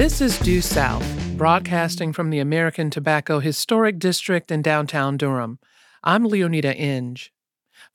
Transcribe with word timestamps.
This 0.00 0.22
is 0.22 0.38
Due 0.38 0.62
South, 0.62 1.04
broadcasting 1.36 2.14
from 2.14 2.30
the 2.30 2.38
American 2.38 2.88
Tobacco 2.88 3.38
Historic 3.38 3.98
District 3.98 4.50
in 4.50 4.62
downtown 4.62 5.18
Durham. 5.18 5.58
I'm 6.02 6.24
Leoneda 6.24 6.74
Inge. 6.74 7.34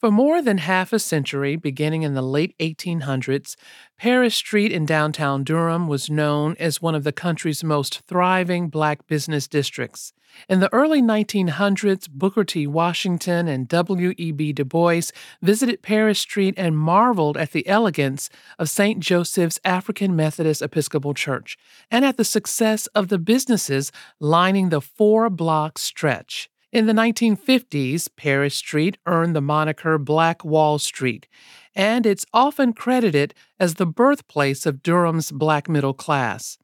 For 0.05 0.11
more 0.11 0.39
than 0.39 0.59
half 0.59 0.93
a 0.93 0.99
century, 0.99 1.55
beginning 1.55 2.03
in 2.03 2.13
the 2.13 2.21
late 2.21 2.55
1800s, 2.59 3.55
Parrish 3.97 4.35
Street 4.35 4.71
in 4.71 4.85
downtown 4.85 5.43
Durham 5.43 5.87
was 5.87 6.11
known 6.11 6.55
as 6.59 6.79
one 6.79 6.93
of 6.93 7.03
the 7.03 7.11
country's 7.11 7.63
most 7.63 8.01
thriving 8.01 8.69
black 8.69 9.07
business 9.07 9.47
districts. 9.47 10.13
In 10.47 10.59
the 10.59 10.71
early 10.71 11.01
1900s, 11.01 12.07
Booker 12.07 12.43
T. 12.43 12.67
Washington 12.67 13.47
and 13.47 13.67
W.E.B. 13.67 14.53
Du 14.53 14.63
Bois 14.63 15.09
visited 15.41 15.81
Parrish 15.81 16.19
Street 16.19 16.53
and 16.55 16.77
marveled 16.77 17.35
at 17.35 17.51
the 17.51 17.67
elegance 17.67 18.29
of 18.59 18.69
St. 18.69 18.99
Joseph's 18.99 19.59
African 19.65 20.15
Methodist 20.15 20.61
Episcopal 20.61 21.15
Church 21.15 21.57
and 21.89 22.05
at 22.05 22.17
the 22.17 22.23
success 22.23 22.85
of 22.93 23.07
the 23.07 23.17
businesses 23.17 23.91
lining 24.19 24.69
the 24.69 24.81
four 24.81 25.31
block 25.31 25.79
stretch. 25.79 26.51
In 26.75 26.87
the 26.87 26.91
1950s, 26.91 28.09
Parrish 28.17 28.57
Street 28.57 28.97
earned 29.05 29.33
the 29.33 29.39
moniker 29.39 29.97
Black 29.97 30.43
Wall 30.43 30.77
Street, 30.77 31.25
and 31.73 32.05
it's 32.05 32.25
often 32.33 32.73
credited 32.73 33.33
as 33.57 33.75
the 33.75 33.85
birthplace 33.85 34.65
of 34.65 34.83
Durham's 34.83 35.31
black 35.31 35.69
middle 35.69 35.93
class. 35.93 36.57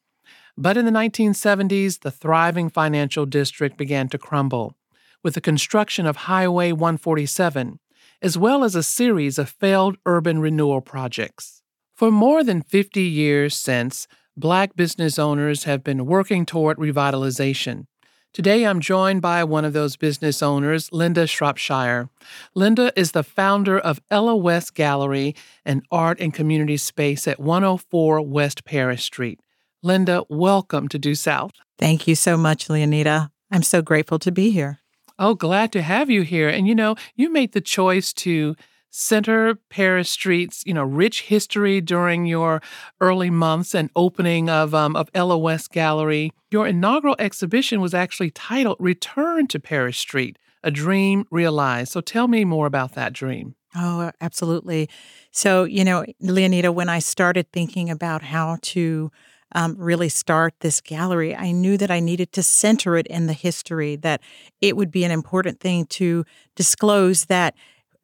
But 0.57 0.75
in 0.75 0.83
the 0.83 0.91
1970s, 0.91 2.01
the 2.01 2.11
thriving 2.11 2.69
financial 2.69 3.25
district 3.25 3.77
began 3.77 4.09
to 4.09 4.17
crumble, 4.17 4.75
with 5.23 5.35
the 5.35 5.39
construction 5.39 6.05
of 6.05 6.27
Highway 6.27 6.73
147, 6.73 7.79
as 8.21 8.37
well 8.37 8.65
as 8.65 8.75
a 8.75 8.83
series 8.83 9.39
of 9.39 9.47
failed 9.47 9.95
urban 10.05 10.39
renewal 10.39 10.81
projects. 10.81 11.61
For 11.95 12.11
more 12.11 12.43
than 12.43 12.63
50 12.63 13.01
years 13.01 13.55
since, 13.55 14.09
black 14.35 14.75
business 14.75 15.17
owners 15.17 15.63
have 15.63 15.85
been 15.85 16.05
working 16.05 16.45
toward 16.45 16.79
revitalization 16.79 17.85
Today, 18.33 18.65
I'm 18.65 18.79
joined 18.79 19.21
by 19.21 19.43
one 19.43 19.65
of 19.65 19.73
those 19.73 19.97
business 19.97 20.41
owners, 20.41 20.89
Linda 20.93 21.27
Shropshire. 21.27 22.07
Linda 22.55 22.97
is 22.97 23.11
the 23.11 23.23
founder 23.23 23.77
of 23.77 23.99
Ella 24.09 24.37
West 24.37 24.73
Gallery, 24.73 25.35
an 25.65 25.81
art 25.91 26.21
and 26.21 26.33
community 26.33 26.77
space 26.77 27.27
at 27.27 27.41
104 27.41 28.21
West 28.21 28.63
Parrish 28.63 29.03
Street. 29.03 29.41
Linda, 29.83 30.23
welcome 30.29 30.87
to 30.87 30.97
Due 30.97 31.13
South. 31.13 31.51
Thank 31.77 32.07
you 32.07 32.15
so 32.15 32.37
much, 32.37 32.69
Leoneda. 32.69 33.31
I'm 33.51 33.63
so 33.63 33.81
grateful 33.81 34.17
to 34.19 34.31
be 34.31 34.51
here. 34.51 34.79
Oh, 35.19 35.35
glad 35.35 35.73
to 35.73 35.81
have 35.81 36.09
you 36.09 36.21
here. 36.21 36.47
And 36.47 36.69
you 36.69 36.73
know, 36.73 36.95
you 37.17 37.29
made 37.29 37.51
the 37.51 37.59
choice 37.59 38.13
to 38.13 38.55
center 38.91 39.55
Parrish 39.69 40.09
Street's, 40.09 40.63
you 40.65 40.73
know, 40.73 40.83
rich 40.83 41.23
history 41.23 41.81
during 41.81 42.25
your 42.25 42.61
early 42.99 43.29
months 43.29 43.73
and 43.73 43.89
opening 43.95 44.49
of 44.49 44.75
um, 44.75 44.95
of 44.95 45.09
West 45.15 45.71
Gallery. 45.71 46.31
Your 46.51 46.67
inaugural 46.67 47.15
exhibition 47.17 47.81
was 47.81 47.93
actually 47.93 48.29
titled 48.29 48.77
"Return 48.79 49.47
to 49.47 49.59
Parrish 49.59 49.97
Street: 49.97 50.37
A 50.63 50.69
Dream 50.69 51.25
Realized." 51.31 51.91
So 51.91 52.01
tell 52.01 52.27
me 52.27 52.45
more 52.45 52.67
about 52.67 52.93
that 52.93 53.13
dream. 53.13 53.55
Oh, 53.73 54.11
absolutely. 54.19 54.89
So 55.31 55.63
you 55.63 55.83
know, 55.83 56.05
Leoneda, 56.21 56.73
when 56.73 56.89
I 56.89 56.99
started 56.99 57.51
thinking 57.51 57.89
about 57.89 58.21
how 58.21 58.57
to 58.61 59.11
um, 59.53 59.75
really 59.77 60.09
start 60.09 60.53
this 60.59 60.81
gallery, 60.81 61.35
I 61.35 61.51
knew 61.51 61.77
that 61.77 61.91
I 61.91 61.99
needed 61.99 62.31
to 62.33 62.43
center 62.43 62.97
it 62.97 63.07
in 63.07 63.27
the 63.27 63.33
history, 63.33 63.95
that 63.97 64.21
it 64.61 64.75
would 64.77 64.91
be 64.91 65.03
an 65.03 65.11
important 65.11 65.59
thing 65.59 65.85
to 65.87 66.25
disclose 66.55 67.25
that 67.25 67.55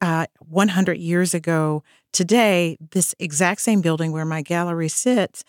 uh, 0.02 0.28
100 0.40 0.98
years 0.98 1.34
ago 1.34 1.84
today, 2.14 2.78
this 2.92 3.16
exact 3.20 3.62
same 3.62 3.82
building 3.82 4.12
where 4.12 4.26
my 4.26 4.42
gallery 4.42 4.90
sits 4.90 5.44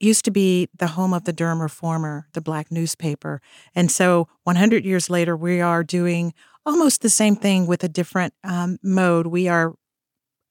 used 0.00 0.24
to 0.24 0.30
be 0.30 0.68
the 0.76 0.88
home 0.88 1.12
of 1.12 1.24
the 1.24 1.32
Durham 1.32 1.62
Reformer, 1.62 2.26
the 2.32 2.40
black 2.40 2.70
newspaper. 2.70 3.40
And 3.74 3.90
so 3.90 4.28
100 4.44 4.84
years 4.84 5.08
later, 5.08 5.36
we 5.36 5.60
are 5.60 5.84
doing 5.84 6.34
almost 6.64 7.02
the 7.02 7.10
same 7.10 7.36
thing 7.36 7.66
with 7.66 7.84
a 7.84 7.88
different 7.88 8.34
um, 8.42 8.78
mode. 8.82 9.28
We 9.28 9.48
are 9.48 9.74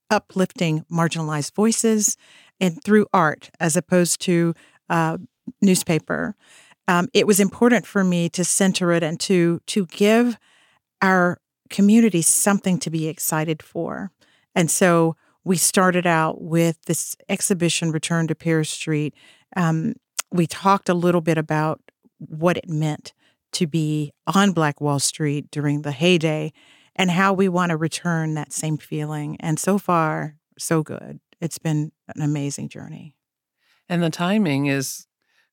uplifting 0.09 0.86
marginalized 0.92 1.53
voices 1.53 2.16
and 2.59 2.81
through 2.84 3.08
art 3.12 3.50
as 3.59 3.75
opposed 3.75 4.22
to 4.22 4.53
uh, 4.90 5.18
newspaper. 5.62 6.36
Um, 6.88 7.08
it 7.14 7.28
was 7.28 7.40
important 7.40 7.86
for 7.86 8.03
me 8.03 8.30
to 8.30 8.44
center 8.46 8.92
it 8.92 9.03
and 9.03 9.19
to 9.22 9.59
to 9.66 9.88
give 9.88 10.38
our 11.02 11.40
community 11.70 12.22
something 12.22 12.80
to 12.80 12.90
be 12.90 13.08
excited 13.08 13.62
for. 13.64 14.12
And 14.53 14.70
so 14.70 15.16
we 15.44 15.58
started 15.58 16.08
out 16.08 16.42
with 16.42 16.81
this 16.86 17.16
exhibition, 17.30 17.92
Return 17.92 18.28
to 18.28 18.36
Parrish 18.36 18.72
Street. 18.72 19.14
Um, 19.56 19.94
we 20.31 20.48
talked 20.48 20.90
a 20.90 20.94
little 20.94 21.22
bit 21.22 21.38
about 21.38 21.81
what 22.18 22.58
it 22.58 22.70
meant 22.70 23.14
to 23.54 23.68
be 23.68 24.12
on 24.28 24.52
Black 24.52 24.81
Wall 24.81 25.00
Street 25.00 25.50
during 25.52 25.84
the 25.84 25.92
heyday 25.92 26.52
and 26.96 27.12
how 27.12 27.34
we 27.34 27.48
want 27.48 27.70
to 27.70 27.78
return 27.78 28.34
that 28.34 28.52
same 28.52 28.78
feeling. 28.78 29.38
And 29.40 29.59
so 29.59 29.78
far, 29.78 30.36
so 30.58 30.84
good. 30.84 31.20
It's 31.40 31.58
been 31.58 31.92
an 32.16 32.22
amazing 32.22 32.70
journey. 32.70 33.16
And 33.88 34.02
the 34.02 34.09
timing 34.09 34.66
is 34.66 35.08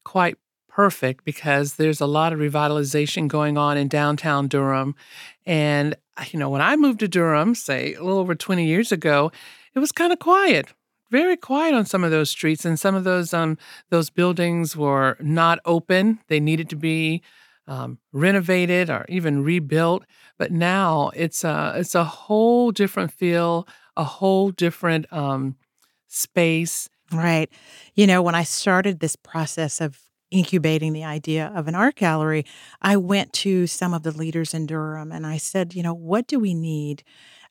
quite 0.04 0.36
perfect 0.68 1.24
because 1.24 1.74
there's 1.74 2.00
a 2.00 2.06
lot 2.06 2.32
of 2.32 2.38
revitalization 2.38 3.28
going 3.28 3.58
on 3.58 3.76
in 3.76 3.88
downtown 3.88 4.48
Durham. 4.48 4.94
And, 5.44 5.96
you 6.32 6.38
know, 6.38 6.50
when 6.50 6.60
I 6.60 6.76
moved 6.76 7.00
to 7.00 7.08
Durham, 7.08 7.54
say 7.54 7.94
a 7.94 8.02
little 8.02 8.18
over 8.18 8.34
20 8.34 8.64
years 8.64 8.92
ago, 8.92 9.32
it 9.74 9.78
was 9.78 9.92
kind 9.92 10.12
of 10.12 10.18
quiet. 10.18 10.66
Very 11.10 11.36
quiet 11.36 11.74
on 11.74 11.84
some 11.84 12.04
of 12.04 12.10
those 12.10 12.30
streets, 12.30 12.64
and 12.64 12.80
some 12.80 12.94
of 12.94 13.04
those 13.04 13.34
um 13.34 13.58
those 13.90 14.08
buildings 14.08 14.74
were 14.74 15.16
not 15.20 15.58
open. 15.66 16.20
They 16.28 16.40
needed 16.40 16.70
to 16.70 16.76
be 16.76 17.22
um, 17.66 17.98
renovated 18.12 18.90
or 18.90 19.04
even 19.08 19.44
rebuilt. 19.44 20.04
But 20.38 20.52
now 20.52 21.10
it's 21.14 21.44
a 21.44 21.74
it's 21.76 21.94
a 21.94 22.04
whole 22.04 22.72
different 22.72 23.12
feel, 23.12 23.68
a 23.96 24.04
whole 24.04 24.50
different 24.50 25.12
um, 25.12 25.56
space. 26.08 26.88
Right. 27.12 27.50
You 27.94 28.06
know, 28.06 28.22
when 28.22 28.34
I 28.34 28.44
started 28.44 29.00
this 29.00 29.16
process 29.16 29.80
of 29.80 30.00
incubating 30.32 30.92
the 30.92 31.04
idea 31.04 31.52
of 31.54 31.68
an 31.68 31.74
art 31.74 31.96
gallery, 31.96 32.44
I 32.80 32.96
went 32.96 33.32
to 33.34 33.66
some 33.66 33.94
of 33.94 34.02
the 34.02 34.10
leaders 34.10 34.54
in 34.54 34.66
Durham 34.66 35.12
and 35.12 35.26
I 35.26 35.36
said, 35.36 35.74
you 35.74 35.82
know, 35.82 35.94
what 35.94 36.26
do 36.26 36.40
we 36.40 36.54
need? 36.54 37.04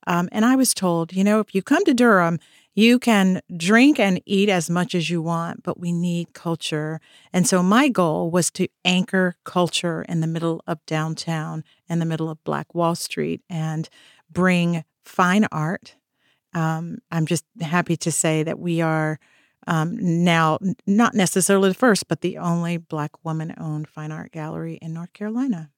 Um, 0.07 0.27
and 0.31 0.43
I 0.43 0.55
was 0.55 0.73
told, 0.73 1.13
you 1.13 1.23
know, 1.23 1.39
if 1.39 1.53
you 1.53 1.61
come 1.61 1.85
to 1.85 1.93
Durham, 1.93 2.39
you 2.73 2.99
can 2.99 3.41
drink 3.55 3.99
and 3.99 4.21
eat 4.25 4.49
as 4.49 4.69
much 4.69 4.95
as 4.95 5.09
you 5.09 5.21
want, 5.21 5.61
but 5.61 5.79
we 5.79 5.91
need 5.91 6.33
culture. 6.33 7.01
And 7.33 7.47
so 7.47 7.61
my 7.61 7.89
goal 7.89 8.31
was 8.31 8.49
to 8.51 8.67
anchor 8.85 9.35
culture 9.43 10.03
in 10.03 10.21
the 10.21 10.27
middle 10.27 10.63
of 10.65 10.83
downtown, 10.85 11.63
in 11.89 11.99
the 11.99 12.05
middle 12.05 12.29
of 12.29 12.43
Black 12.43 12.73
Wall 12.73 12.95
Street, 12.95 13.41
and 13.49 13.89
bring 14.31 14.85
fine 15.03 15.45
art. 15.51 15.95
Um, 16.53 16.99
I'm 17.11 17.25
just 17.25 17.45
happy 17.59 17.97
to 17.97 18.11
say 18.11 18.43
that 18.43 18.59
we 18.59 18.81
are 18.81 19.19
um, 19.67 19.97
now 19.99 20.59
not 20.87 21.13
necessarily 21.13 21.69
the 21.69 21.75
first, 21.75 22.07
but 22.07 22.21
the 22.21 22.37
only 22.37 22.77
Black 22.77 23.23
woman 23.23 23.53
owned 23.57 23.87
fine 23.87 24.11
art 24.11 24.31
gallery 24.31 24.75
in 24.81 24.93
North 24.93 25.13
Carolina. 25.13 25.69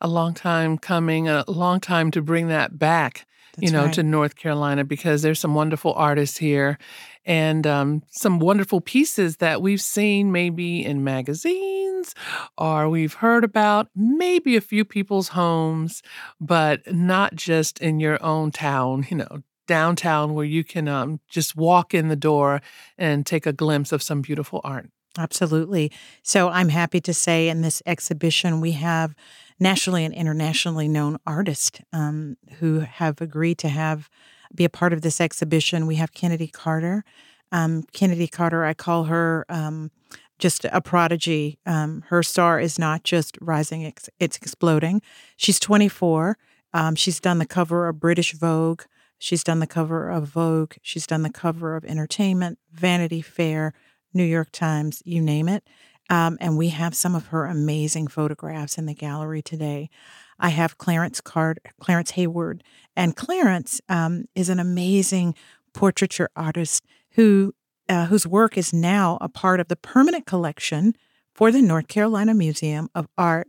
A 0.00 0.08
long 0.08 0.34
time 0.34 0.76
coming, 0.76 1.28
a 1.28 1.44
long 1.48 1.80
time 1.80 2.10
to 2.10 2.22
bring 2.22 2.48
that 2.48 2.78
back. 2.78 3.26
That's 3.56 3.70
you 3.70 3.72
know, 3.72 3.84
right. 3.84 3.94
to 3.94 4.02
North 4.02 4.34
Carolina 4.34 4.84
because 4.84 5.22
there's 5.22 5.38
some 5.38 5.54
wonderful 5.54 5.92
artists 5.94 6.36
here 6.38 6.76
and 7.24 7.64
um, 7.68 8.02
some 8.10 8.40
wonderful 8.40 8.80
pieces 8.80 9.36
that 9.36 9.62
we've 9.62 9.80
seen 9.80 10.32
maybe 10.32 10.84
in 10.84 11.04
magazines 11.04 12.16
or 12.58 12.88
we've 12.88 13.14
heard 13.14 13.44
about, 13.44 13.88
maybe 13.94 14.56
a 14.56 14.60
few 14.60 14.84
people's 14.84 15.28
homes, 15.28 16.02
but 16.40 16.92
not 16.92 17.36
just 17.36 17.78
in 17.80 18.00
your 18.00 18.22
own 18.24 18.50
town, 18.50 19.06
you 19.08 19.18
know, 19.18 19.42
downtown 19.66 20.34
where 20.34 20.44
you 20.44 20.64
can 20.64 20.88
um, 20.88 21.20
just 21.28 21.56
walk 21.56 21.94
in 21.94 22.08
the 22.08 22.16
door 22.16 22.60
and 22.98 23.24
take 23.24 23.46
a 23.46 23.52
glimpse 23.52 23.92
of 23.92 24.02
some 24.02 24.22
beautiful 24.22 24.60
art. 24.64 24.90
Absolutely. 25.16 25.92
So 26.22 26.48
I'm 26.48 26.70
happy 26.70 27.00
to 27.02 27.14
say 27.14 27.48
in 27.48 27.60
this 27.62 27.82
exhibition, 27.86 28.60
we 28.60 28.72
have 28.72 29.14
nationally 29.60 30.04
and 30.04 30.12
internationally 30.12 30.88
known 30.88 31.18
artists 31.26 31.80
um, 31.92 32.36
who 32.58 32.80
have 32.80 33.20
agreed 33.20 33.58
to 33.58 33.68
have 33.68 34.10
be 34.54 34.64
a 34.64 34.70
part 34.70 34.92
of 34.92 35.02
this 35.02 35.20
exhibition. 35.20 35.86
We 35.86 35.96
have 35.96 36.12
Kennedy 36.12 36.46
Carter. 36.46 37.04
Um, 37.52 37.84
Kennedy 37.92 38.26
Carter, 38.26 38.64
I 38.64 38.74
call 38.74 39.04
her 39.04 39.44
um, 39.48 39.90
just 40.38 40.64
a 40.64 40.80
prodigy. 40.80 41.58
Um, 41.66 42.04
her 42.08 42.22
star 42.22 42.60
is 42.60 42.78
not 42.78 43.04
just 43.04 43.38
rising, 43.40 43.82
it's, 43.82 44.08
exploding. 44.36 45.02
She's 45.36 45.60
24. 45.60 46.36
Um, 46.72 46.94
she's 46.96 47.20
done 47.20 47.38
the 47.38 47.46
cover 47.46 47.88
of 47.88 48.00
British 48.00 48.32
Vogue. 48.32 48.82
She's 49.24 49.42
done 49.42 49.60
the 49.60 49.66
cover 49.66 50.10
of 50.10 50.26
Vogue. 50.26 50.74
She's 50.82 51.06
done 51.06 51.22
the 51.22 51.30
cover 51.30 51.76
of 51.76 51.84
Entertainment, 51.86 52.58
Vanity 52.70 53.22
Fair, 53.22 53.72
New 54.12 54.22
York 54.22 54.52
Times, 54.52 55.02
you 55.06 55.22
name 55.22 55.48
it. 55.48 55.66
Um, 56.10 56.36
and 56.42 56.58
we 56.58 56.68
have 56.68 56.94
some 56.94 57.14
of 57.14 57.28
her 57.28 57.46
amazing 57.46 58.08
photographs 58.08 58.76
in 58.76 58.84
the 58.84 58.92
gallery 58.92 59.40
today. 59.40 59.88
I 60.38 60.50
have 60.50 60.76
Clarence 60.76 61.22
Card, 61.22 61.58
Clarence 61.80 62.12
Heyward, 62.12 62.60
and 62.94 63.16
Clarence 63.16 63.80
um, 63.88 64.26
is 64.34 64.50
an 64.50 64.60
amazing 64.60 65.34
portraiture 65.72 66.28
artist 66.36 66.84
who 67.12 67.54
uh, 67.88 68.04
whose 68.06 68.26
work 68.26 68.58
is 68.58 68.74
now 68.74 69.16
a 69.22 69.30
part 69.30 69.58
of 69.58 69.68
the 69.68 69.76
permanent 69.76 70.26
collection 70.26 70.94
for 71.34 71.50
the 71.50 71.62
North 71.62 71.88
Carolina 71.88 72.34
Museum 72.34 72.90
of 72.94 73.08
Art. 73.16 73.48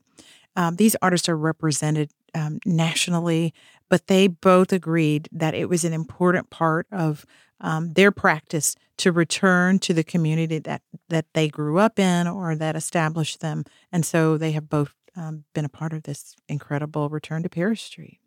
Um, 0.56 0.77
these 0.77 0.95
artists 1.01 1.27
are 1.27 1.38
represented 1.38 2.12
um, 2.36 2.60
nationally, 2.66 3.54
but 3.90 4.08
they 4.08 4.28
both 4.28 4.72
agreed 4.72 5.30
that 5.32 5.56
it 5.56 5.70
was 5.70 5.84
an 5.84 5.94
important 5.94 6.50
part 6.50 6.86
of 6.92 7.26
um, 7.62 7.94
their 7.94 8.12
practice 8.12 8.76
to 8.98 9.12
return 9.12 9.80
to 9.80 9.94
the 9.94 10.04
community 10.04 10.60
that 10.60 10.82
that 11.10 11.26
they 11.34 11.48
grew 11.48 11.80
up 11.80 11.98
in 11.98 12.28
or 12.28 12.56
that 12.56 12.76
established 12.76 13.40
them, 13.40 13.64
and 13.92 14.06
so 14.06 14.38
they 14.38 14.52
have 14.52 14.70
both 14.70 14.94
um, 15.16 15.46
been 15.54 15.66
a 15.66 15.70
part 15.70 15.94
of 15.94 16.04
this 16.04 16.36
incredible 16.48 17.10
return 17.10 17.44
to 17.44 17.50
Parrish 17.50 17.84
Street. 17.84 18.20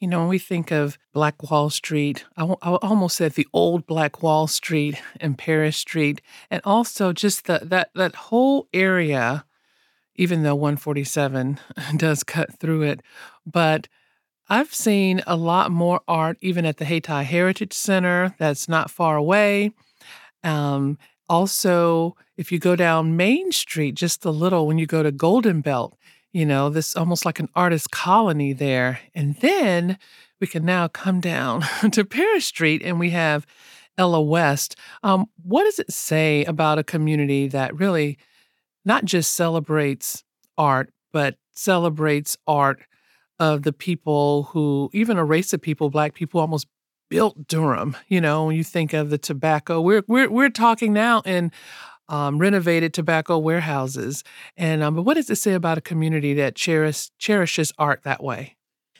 You 0.00 0.08
know, 0.08 0.20
when 0.20 0.28
we 0.28 0.38
think 0.38 0.70
of 0.70 0.98
Black 1.12 1.50
Wall 1.50 1.70
Street, 1.70 2.24
I, 2.36 2.44
I 2.44 2.74
almost 2.74 3.16
said 3.16 3.32
the 3.32 3.46
old 3.52 3.86
Black 3.86 4.22
Wall 4.22 4.46
Street 4.46 5.00
and 5.18 5.38
Paris 5.38 5.76
Street, 5.78 6.20
and 6.50 6.60
also 6.64 7.12
just 7.12 7.46
the, 7.46 7.60
that 7.62 7.90
that 7.94 8.14
whole 8.14 8.68
area. 8.72 9.44
Even 10.16 10.42
though 10.42 10.54
147 10.54 11.58
does 11.96 12.22
cut 12.22 12.58
through 12.58 12.82
it, 12.82 13.00
but 13.44 13.88
I've 14.48 14.74
seen 14.74 15.22
a 15.26 15.36
lot 15.36 15.70
more 15.70 16.02
art 16.06 16.36
even 16.40 16.66
at 16.66 16.76
the 16.76 16.84
Hayti 16.84 17.24
Heritage 17.24 17.72
Center 17.72 18.34
that's 18.38 18.68
not 18.68 18.90
far 18.90 19.16
away. 19.16 19.70
Um, 20.42 20.98
also, 21.28 22.16
if 22.36 22.52
you 22.52 22.58
go 22.58 22.76
down 22.76 23.16
Main 23.16 23.52
Street 23.52 23.94
just 23.94 24.24
a 24.24 24.30
little, 24.30 24.66
when 24.66 24.78
you 24.78 24.86
go 24.86 25.02
to 25.02 25.10
Golden 25.10 25.62
Belt, 25.62 25.96
you 26.32 26.44
know, 26.44 26.68
this 26.68 26.96
almost 26.96 27.24
like 27.24 27.40
an 27.40 27.48
artist 27.54 27.90
colony 27.90 28.52
there. 28.52 29.00
And 29.14 29.36
then 29.36 29.98
we 30.40 30.46
can 30.46 30.64
now 30.64 30.88
come 30.88 31.20
down 31.20 31.62
to 31.92 32.04
Parrish 32.04 32.46
Street 32.46 32.82
and 32.84 32.98
we 32.98 33.10
have 33.10 33.46
Ella 33.96 34.20
West. 34.20 34.76
Um, 35.02 35.26
what 35.42 35.64
does 35.64 35.78
it 35.78 35.92
say 35.92 36.44
about 36.44 36.78
a 36.78 36.84
community 36.84 37.48
that 37.48 37.78
really 37.78 38.18
not 38.84 39.04
just 39.04 39.34
celebrates 39.34 40.24
art, 40.58 40.92
but 41.12 41.36
celebrates 41.52 42.36
art 42.46 42.80
of 43.38 43.62
the 43.62 43.72
people 43.72 44.44
who, 44.44 44.90
even 44.92 45.16
a 45.16 45.24
race 45.24 45.52
of 45.52 45.60
people, 45.60 45.90
Black 45.90 46.14
people, 46.14 46.40
almost 46.40 46.66
built 47.10 47.46
Durham. 47.46 47.96
You 48.08 48.20
know, 48.20 48.46
when 48.46 48.56
you 48.56 48.64
think 48.64 48.92
of 48.92 49.10
the 49.10 49.18
tobacco, 49.18 49.80
we're 49.80 50.02
we're 50.06 50.30
we're 50.30 50.50
talking 50.50 50.92
now 50.92 51.20
in 51.22 51.52
um, 52.08 52.38
renovated 52.38 52.92
tobacco 52.92 53.38
warehouses. 53.38 54.24
And 54.56 54.82
um, 54.82 54.94
but 54.94 55.02
what 55.02 55.14
does 55.14 55.30
it 55.30 55.36
say 55.36 55.54
about 55.54 55.78
a 55.78 55.82
community 55.82 56.34
that 56.34 56.54
cherish, 56.54 57.10
cherishes 57.18 57.72
art 57.78 58.02
that 58.04 58.22
way? 58.22 58.56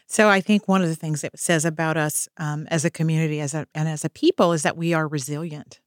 So 0.06 0.28
I 0.28 0.40
think 0.40 0.69
one 0.69 0.82
of 0.82 0.88
the 0.88 0.96
things 0.96 1.25
it 1.25 1.38
says 1.38 1.64
about 1.64 1.96
us 1.96 2.28
um, 2.37 2.66
as 2.70 2.84
a 2.84 2.90
community, 2.90 3.40
as 3.40 3.54
a 3.54 3.66
and 3.75 3.88
as 3.88 4.04
a 4.04 4.10
people, 4.10 4.52
is 4.52 4.62
that 4.62 4.76
we 4.76 4.94
are 4.94 5.08
resilient. 5.08 5.80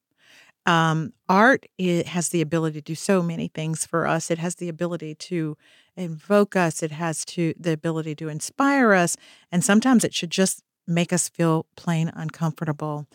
Um, 0.68 1.14
art 1.30 1.66
it 1.78 2.08
has 2.08 2.30
the 2.30 2.42
ability 2.42 2.82
to 2.82 2.86
do 2.86 2.96
so 2.96 3.24
many 3.24 3.48
things 3.48 3.86
for 3.86 4.06
us. 4.06 4.30
It 4.30 4.38
has 4.38 4.56
the 4.56 4.70
ability 4.70 5.16
to 5.16 5.58
invoke 5.96 6.56
us. 6.56 6.84
It 6.84 6.92
has 6.92 7.26
to 7.26 7.54
the 7.60 7.72
ability 7.72 8.16
to 8.16 8.30
inspire 8.30 8.94
us, 8.94 9.18
and 9.52 9.64
sometimes 9.64 10.04
it 10.04 10.14
should 10.14 10.32
just 10.32 10.64
make 10.86 11.14
us 11.14 11.30
feel 11.30 11.66
plain 11.78 12.12
uncomfortable. 12.16 13.08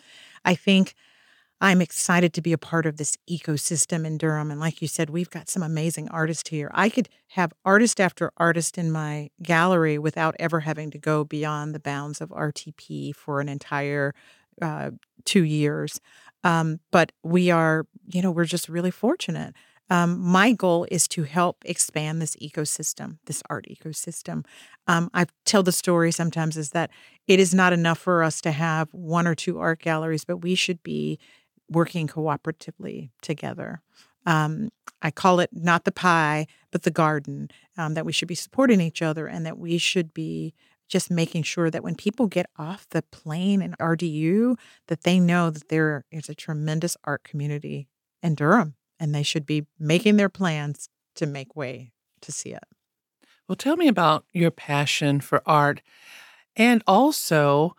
I 0.43 0.55
think 0.55 0.95
I'm 1.61 1.81
excited 1.81 2.33
to 2.33 2.41
be 2.41 2.51
a 2.51 2.57
part 2.57 2.85
of 2.85 2.97
this 2.97 3.17
ecosystem 3.29 4.05
in 4.05 4.17
Durham. 4.17 4.51
And 4.51 4.59
like 4.59 4.81
you 4.81 4.87
said, 4.89 5.09
we've 5.09 5.29
got 5.29 5.47
some 5.49 5.63
amazing 5.63 6.09
artists 6.09 6.49
here. 6.49 6.69
I 6.73 6.89
could 6.89 7.07
have 7.29 7.53
artist 7.63 8.01
after 8.01 8.33
artist 8.35 8.77
in 8.77 8.91
my 8.91 9.29
gallery 9.41 9.97
without 9.97 10.35
ever 10.39 10.59
having 10.61 10.91
to 10.91 10.97
go 10.97 11.23
beyond 11.23 11.73
the 11.73 11.79
bounds 11.79 12.19
of 12.19 12.31
RTP 12.31 13.15
for 13.15 13.39
an 13.39 13.47
entire 13.47 14.13
uh, 14.61 14.91
two 15.25 15.43
years. 15.43 15.99
Um, 16.43 16.79
but 16.91 17.11
we 17.23 17.51
are, 17.51 17.85
you 18.07 18.21
know, 18.21 18.31
we're 18.31 18.45
just 18.45 18.67
really 18.67 18.91
fortunate. 18.91 19.53
Um, 19.89 20.19
my 20.19 20.53
goal 20.53 20.87
is 20.89 21.07
to 21.09 21.23
help 21.23 21.57
expand 21.65 22.21
this 22.21 22.35
ecosystem, 22.37 23.17
this 23.25 23.43
art 23.49 23.67
ecosystem. 23.69 24.45
Um, 24.87 25.09
I 25.13 25.27
tell 25.45 25.63
the 25.63 25.71
story 25.71 26.11
sometimes 26.11 26.57
is 26.57 26.71
that 26.71 26.89
it 27.27 27.39
is 27.39 27.53
not 27.53 27.73
enough 27.73 27.99
for 27.99 28.23
us 28.23 28.41
to 28.41 28.51
have 28.51 28.89
one 28.91 29.27
or 29.27 29.35
two 29.35 29.59
art 29.59 29.81
galleries, 29.81 30.25
but 30.25 30.37
we 30.37 30.55
should 30.55 30.81
be 30.83 31.19
working 31.69 32.07
cooperatively 32.07 33.11
together. 33.21 33.81
Um, 34.25 34.69
I 35.01 35.11
call 35.11 35.39
it 35.39 35.49
not 35.51 35.83
the 35.83 35.91
pie, 35.91 36.47
but 36.71 36.83
the 36.83 36.91
garden, 36.91 37.49
um, 37.77 37.93
that 37.93 38.05
we 38.05 38.13
should 38.13 38.27
be 38.27 38.35
supporting 38.35 38.79
each 38.79 39.01
other 39.01 39.27
and 39.27 39.45
that 39.45 39.57
we 39.57 39.77
should 39.77 40.13
be 40.13 40.53
just 40.87 41.09
making 41.09 41.43
sure 41.43 41.69
that 41.69 41.83
when 41.83 41.95
people 41.95 42.27
get 42.27 42.45
off 42.57 42.87
the 42.89 43.01
plane 43.01 43.61
in 43.61 43.73
RDU, 43.79 44.55
that 44.87 45.03
they 45.03 45.19
know 45.19 45.49
that 45.49 45.69
there 45.69 46.05
is 46.11 46.29
a 46.29 46.35
tremendous 46.35 46.95
art 47.03 47.23
community 47.23 47.87
in 48.21 48.35
Durham 48.35 48.75
and 48.99 49.13
they 49.13 49.23
should 49.23 49.45
be 49.45 49.65
making 49.79 50.17
their 50.17 50.29
plans 50.29 50.89
to 51.15 51.25
make 51.25 51.55
way 51.55 51.91
to 52.21 52.31
see 52.31 52.51
it. 52.51 52.63
Well, 53.47 53.55
tell 53.55 53.75
me 53.75 53.87
about 53.87 54.25
your 54.31 54.51
passion 54.51 55.19
for 55.19 55.41
art. 55.45 55.81
And 56.55 56.83
also, 56.87 57.75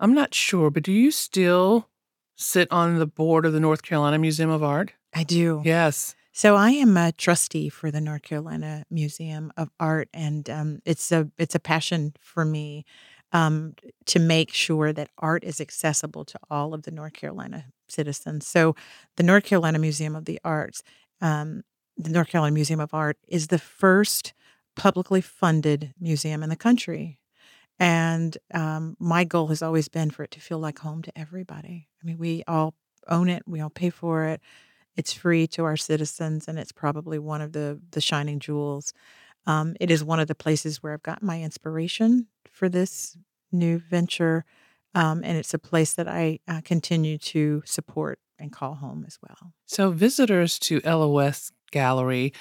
I'm 0.00 0.14
not 0.14 0.34
sure, 0.34 0.70
but 0.70 0.82
do 0.82 0.92
you 0.92 1.10
still 1.10 1.88
sit 2.36 2.70
on 2.72 2.98
the 2.98 3.06
board 3.06 3.46
of 3.46 3.52
the 3.52 3.60
North 3.60 3.82
Carolina 3.82 4.18
Museum 4.18 4.50
of 4.50 4.62
Art? 4.62 4.92
I 5.14 5.22
do. 5.22 5.62
Yes. 5.64 6.16
So 6.36 6.56
I 6.56 6.70
am 6.70 6.96
a 6.96 7.12
trustee 7.12 7.68
for 7.68 7.92
the 7.92 8.00
North 8.00 8.22
Carolina 8.22 8.84
Museum 8.90 9.52
of 9.56 9.70
Art, 9.78 10.08
and 10.12 10.50
um, 10.50 10.80
it's 10.84 11.12
a 11.12 11.30
it's 11.38 11.54
a 11.54 11.60
passion 11.60 12.12
for 12.18 12.44
me 12.44 12.84
um, 13.30 13.74
to 14.06 14.18
make 14.18 14.52
sure 14.52 14.92
that 14.92 15.10
art 15.16 15.44
is 15.44 15.60
accessible 15.60 16.24
to 16.24 16.38
all 16.50 16.74
of 16.74 16.82
the 16.82 16.90
North 16.90 17.12
Carolina 17.12 17.66
citizens. 17.88 18.48
So 18.48 18.74
the 19.14 19.22
North 19.22 19.44
Carolina 19.44 19.78
Museum 19.78 20.16
of 20.16 20.24
the 20.24 20.40
Arts, 20.44 20.82
um, 21.20 21.62
the 21.96 22.10
North 22.10 22.30
Carolina 22.30 22.52
Museum 22.54 22.80
of 22.80 22.92
Art, 22.92 23.16
is 23.28 23.46
the 23.46 23.58
first 23.60 24.34
publicly 24.74 25.20
funded 25.20 25.94
museum 26.00 26.42
in 26.42 26.48
the 26.50 26.56
country. 26.56 27.20
And 27.78 28.36
um, 28.52 28.96
my 28.98 29.22
goal 29.22 29.46
has 29.48 29.62
always 29.62 29.86
been 29.86 30.10
for 30.10 30.24
it 30.24 30.32
to 30.32 30.40
feel 30.40 30.58
like 30.58 30.80
home 30.80 31.02
to 31.02 31.16
everybody. 31.16 31.86
I 32.02 32.06
mean, 32.06 32.18
we 32.18 32.42
all 32.48 32.74
own 33.08 33.28
it, 33.28 33.44
we 33.46 33.60
all 33.60 33.70
pay 33.70 33.90
for 33.90 34.24
it. 34.24 34.40
It's 34.96 35.12
free 35.12 35.46
to 35.48 35.64
our 35.64 35.76
citizens, 35.76 36.46
and 36.48 36.58
it's 36.58 36.72
probably 36.72 37.18
one 37.18 37.40
of 37.40 37.52
the 37.52 37.80
the 37.90 38.00
shining 38.00 38.38
jewels. 38.38 38.92
Um, 39.46 39.76
it 39.80 39.90
is 39.90 40.02
one 40.02 40.20
of 40.20 40.28
the 40.28 40.34
places 40.34 40.82
where 40.82 40.94
I've 40.94 41.02
gotten 41.02 41.26
my 41.26 41.42
inspiration 41.42 42.28
for 42.50 42.68
this 42.68 43.16
new 43.52 43.78
venture, 43.78 44.44
um, 44.94 45.22
and 45.24 45.36
it's 45.36 45.54
a 45.54 45.58
place 45.58 45.92
that 45.94 46.08
I 46.08 46.40
uh, 46.48 46.60
continue 46.64 47.18
to 47.18 47.62
support 47.66 48.18
and 48.38 48.52
call 48.52 48.74
home 48.74 49.04
as 49.06 49.18
well. 49.22 49.52
So, 49.66 49.90
visitors 49.90 50.58
to 50.60 50.80
West 51.12 51.52
Gallery 51.70 52.32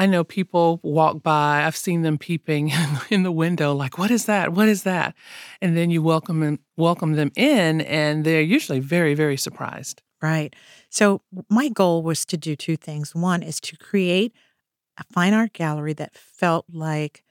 I 0.00 0.06
know 0.06 0.24
people 0.24 0.80
walk 0.82 1.22
by, 1.22 1.64
I've 1.66 1.76
seen 1.76 2.00
them 2.00 2.16
peeping 2.16 2.72
in 3.10 3.22
the 3.22 3.30
window, 3.30 3.74
like, 3.74 3.98
what 3.98 4.10
is 4.10 4.24
that? 4.24 4.54
What 4.54 4.66
is 4.66 4.84
that? 4.84 5.14
And 5.60 5.76
then 5.76 5.90
you 5.90 6.02
welcome 6.02 6.40
them, 6.40 6.58
welcome 6.78 7.16
them 7.16 7.30
in, 7.36 7.82
and 7.82 8.24
they're 8.24 8.40
usually 8.40 8.80
very, 8.80 9.12
very 9.12 9.36
surprised. 9.36 10.00
Right. 10.22 10.54
So, 10.90 11.22
my 11.48 11.68
goal 11.70 12.02
was 12.02 12.26
to 12.26 12.36
do 12.36 12.54
two 12.54 12.76
things. 12.76 13.14
One 13.14 13.42
is 13.42 13.58
to 13.60 13.76
create 13.76 14.34
a 14.98 15.04
fine 15.12 15.34
art 15.34 15.52
gallery 15.54 15.94
that 15.94 16.16
felt 16.16 16.66
like 16.72 17.24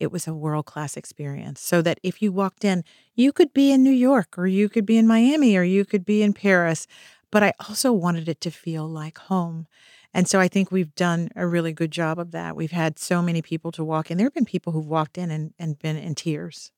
it 0.00 0.12
was 0.12 0.26
a 0.28 0.34
world 0.34 0.66
class 0.66 0.96
experience. 0.96 1.60
So 1.60 1.82
that 1.82 2.00
if 2.02 2.22
you 2.22 2.32
walked 2.32 2.64
in, 2.64 2.84
you 3.14 3.32
could 3.32 3.52
be 3.54 3.72
in 3.72 3.84
New 3.84 3.92
York, 3.92 4.38
or 4.38 4.46
you 4.46 4.68
could 4.68 4.86
be 4.86 4.98
in 4.98 5.06
Miami, 5.08 5.56
or 5.56 5.62
you 5.64 5.84
could 5.84 6.04
be 6.04 6.22
in 6.22 6.32
Paris. 6.34 6.86
But 7.30 7.42
I 7.44 7.52
also 7.68 7.92
wanted 7.92 8.28
it 8.28 8.40
to 8.42 8.50
feel 8.50 8.88
like 8.88 9.18
home. 9.18 9.66
And 10.14 10.28
so 10.28 10.40
I 10.40 10.48
think 10.48 10.72
we've 10.72 10.94
done 10.96 11.30
a 11.36 11.46
really 11.46 11.72
good 11.72 11.92
job 11.92 12.18
of 12.18 12.32
that. 12.32 12.56
We've 12.56 12.72
had 12.72 12.98
so 12.98 13.22
many 13.22 13.42
people 13.42 13.72
to 13.72 13.84
walk 13.84 14.10
in. 14.10 14.18
There 14.18 14.26
have 14.26 14.34
been 14.34 14.44
people 14.46 14.72
who've 14.72 14.86
walked 14.88 15.18
in 15.18 15.30
and, 15.30 15.54
and 15.58 15.78
been 15.78 15.96
in 15.96 16.14
tears 16.14 16.72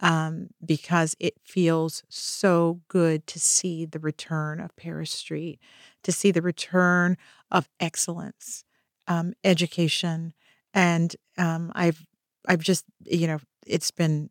um, 0.00 0.48
because 0.64 1.14
it 1.20 1.34
feels 1.44 2.02
so 2.08 2.80
good 2.88 3.26
to 3.28 3.38
see 3.38 3.84
the 3.84 3.98
return 3.98 4.60
of 4.60 4.74
Parrish 4.76 5.12
Street, 5.12 5.60
to 6.02 6.12
see 6.12 6.30
the 6.30 6.42
return 6.42 7.16
of 7.50 7.68
excellence, 7.78 8.64
um, 9.06 9.34
education. 9.44 10.32
And 10.74 11.14
um, 11.38 11.72
I've 11.74 12.06
I've 12.48 12.62
just, 12.62 12.84
you 13.04 13.26
know, 13.26 13.38
it's 13.66 13.90
been 13.90 14.30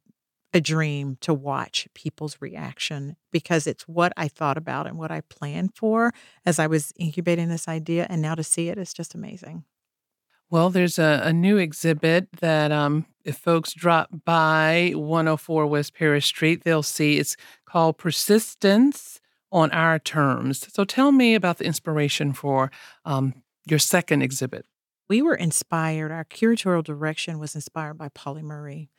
a 0.54 0.60
dream 0.60 1.18
to 1.22 1.34
watch 1.34 1.88
people's 1.94 2.38
reaction 2.42 3.16
because 3.32 3.68
it's 3.68 3.88
what 3.88 4.12
I 4.18 4.28
thought 4.28 4.58
about 4.58 4.88
and 4.88 4.98
what 4.98 5.12
I 5.12 5.22
planned 5.22 5.76
for 5.76 6.12
as 6.46 6.58
I 6.58 6.66
was 6.66 6.92
incubating 6.98 7.50
this 7.50 7.68
idea. 7.68 8.08
And 8.10 8.22
now 8.22 8.34
to 8.34 8.44
see 8.44 8.70
it 8.70 8.80
is 8.80 8.94
just 8.94 9.14
amazing. 9.14 9.64
Well, 10.52 10.72
there's 10.72 10.98
a, 10.98 11.22
a 11.26 11.34
new 11.34 11.58
exhibit 11.58 12.28
that 12.40 12.72
um, 12.72 13.06
if 13.24 13.38
folks 13.38 13.74
drop 13.74 14.10
by 14.26 14.94
104 14.96 15.68
West 15.68 15.94
Parrish 15.94 16.26
Street, 16.26 16.64
they'll 16.64 16.82
see. 16.82 17.20
It's 17.20 17.38
called 17.66 18.00
Persistence 18.00 19.22
on 19.52 19.70
Our 19.72 20.00
Terms. 20.00 20.66
So 20.74 20.86
tell 20.86 21.12
me 21.12 21.36
about 21.36 21.60
the 21.60 21.66
inspiration 21.66 22.34
for 22.34 22.72
um, 23.06 23.36
your 23.66 23.78
second 23.78 24.24
exhibit. 24.24 24.66
We 25.08 25.22
were 25.22 25.36
inspired, 25.36 26.12
our 26.12 26.26
curatorial 26.26 26.84
direction 26.84 27.38
was 27.38 27.54
inspired 27.54 28.00
by 28.00 28.10
Pauli 28.10 28.42
Murray. 28.42 28.90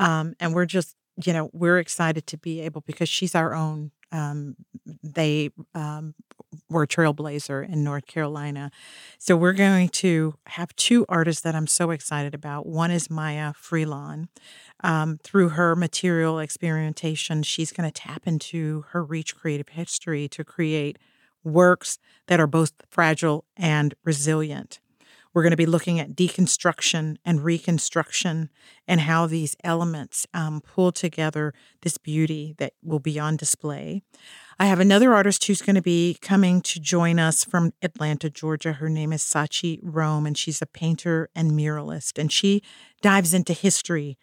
Um, 0.00 0.34
and 0.40 0.54
we're 0.54 0.66
just, 0.66 0.96
you 1.24 1.32
know, 1.32 1.50
we're 1.52 1.78
excited 1.78 2.26
to 2.28 2.38
be 2.38 2.60
able 2.60 2.82
because 2.82 3.08
she's 3.08 3.34
our 3.34 3.54
own. 3.54 3.92
Um, 4.12 4.56
they 5.02 5.50
um, 5.74 6.14
we're 6.68 6.84
a 6.84 6.88
trailblazer 6.88 7.68
in 7.68 7.84
North 7.84 8.06
Carolina. 8.06 8.70
So 9.18 9.36
we're 9.36 9.52
going 9.52 9.88
to 9.90 10.34
have 10.46 10.74
two 10.76 11.04
artists 11.08 11.42
that 11.42 11.54
I'm 11.54 11.66
so 11.66 11.90
excited 11.90 12.34
about. 12.34 12.66
One 12.66 12.90
is 12.90 13.10
Maya 13.10 13.52
Freelon. 13.52 14.28
Um, 14.82 15.18
through 15.22 15.50
her 15.50 15.74
material 15.74 16.38
experimentation, 16.38 17.42
she's 17.42 17.72
going 17.72 17.90
to 17.90 17.92
tap 17.92 18.26
into 18.26 18.84
her 18.90 19.04
reach 19.04 19.36
creative 19.36 19.68
history 19.68 20.28
to 20.28 20.44
create 20.44 20.98
works 21.44 21.98
that 22.26 22.40
are 22.40 22.46
both 22.46 22.72
fragile 22.88 23.44
and 23.56 23.94
resilient. 24.04 24.80
We're 25.36 25.42
going 25.42 25.50
to 25.50 25.56
be 25.58 25.66
looking 25.66 26.00
at 26.00 26.16
deconstruction 26.16 27.18
and 27.22 27.44
reconstruction 27.44 28.48
and 28.88 29.02
how 29.02 29.26
these 29.26 29.54
elements 29.62 30.26
um, 30.32 30.62
pull 30.62 30.92
together 30.92 31.52
this 31.82 31.98
beauty 31.98 32.54
that 32.56 32.72
will 32.82 33.00
be 33.00 33.18
on 33.18 33.36
display. 33.36 34.00
I 34.58 34.64
have 34.64 34.80
another 34.80 35.12
artist 35.12 35.44
who's 35.44 35.60
going 35.60 35.76
to 35.76 35.82
be 35.82 36.16
coming 36.22 36.62
to 36.62 36.80
join 36.80 37.18
us 37.18 37.44
from 37.44 37.74
Atlanta, 37.82 38.30
Georgia. 38.30 38.72
Her 38.72 38.88
name 38.88 39.12
is 39.12 39.22
Sachi 39.22 39.78
Rome, 39.82 40.24
and 40.24 40.38
she's 40.38 40.62
a 40.62 40.66
painter 40.66 41.28
and 41.34 41.50
muralist. 41.50 42.18
And 42.18 42.32
she 42.32 42.62
dives 43.02 43.34
into 43.34 43.52
history 43.52 44.16